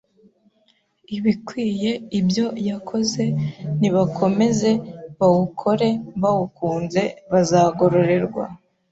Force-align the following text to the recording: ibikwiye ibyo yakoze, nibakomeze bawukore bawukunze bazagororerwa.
ibikwiye 1.17 1.91
ibyo 2.19 2.45
yakoze, 2.69 3.23
nibakomeze 3.79 4.71
bawukore 5.19 5.89
bawukunze 6.21 7.01
bazagororerwa. 7.31 8.43